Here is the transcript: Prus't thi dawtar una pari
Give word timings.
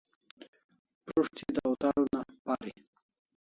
Prus't 1.05 1.35
thi 1.37 1.47
dawtar 1.55 1.95
una 2.05 2.21
pari 2.45 2.73